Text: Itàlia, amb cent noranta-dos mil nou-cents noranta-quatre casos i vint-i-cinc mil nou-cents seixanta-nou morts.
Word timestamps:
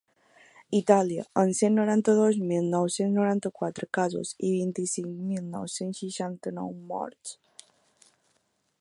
Itàlia, 0.77 1.25
amb 1.41 1.57
cent 1.59 1.75
noranta-dos 1.79 2.39
mil 2.53 2.71
nou-cents 2.71 3.15
noranta-quatre 3.19 3.89
casos 3.99 4.33
i 4.49 4.57
vint-i-cinc 4.57 5.15
mil 5.29 5.47
nou-cents 5.57 6.03
seixanta-nou 6.05 6.77
morts. 6.95 7.39